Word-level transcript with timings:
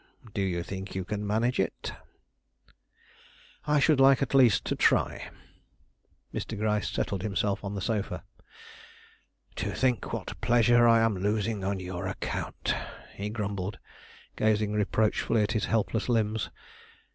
Do 0.33 0.41
you 0.41 0.63
think 0.63 0.95
you 0.95 1.05
can 1.05 1.27
manage 1.27 1.59
it?" 1.59 1.93
"I 3.67 3.79
should 3.79 4.01
at 4.01 4.33
least 4.33 4.63
like 4.63 4.63
to 4.69 4.75
try." 4.75 5.29
Mr. 6.33 6.57
Gryce 6.57 6.89
settled 6.89 7.21
himself 7.21 7.63
on 7.63 7.75
the 7.75 7.81
sofa. 7.85 8.23
"To 9.57 9.69
think 9.75 10.11
what 10.11 10.41
pleasure 10.41 10.87
I 10.87 11.01
am 11.01 11.13
losing 11.15 11.63
on 11.63 11.79
your 11.79 12.07
account!" 12.07 12.73
he 13.13 13.29
grumbled, 13.29 13.77
gazing 14.35 14.71
reproachfully 14.73 15.43
at 15.43 15.51
his 15.51 15.65
helpless 15.65 16.09
limbs. 16.09 16.49